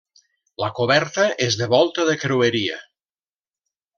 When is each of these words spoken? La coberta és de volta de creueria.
La 0.63 0.69
coberta 0.79 1.25
és 1.49 1.57
de 1.61 1.67
volta 1.75 2.07
de 2.09 2.17
creueria. 2.25 2.79